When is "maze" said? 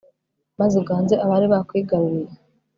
0.59-0.73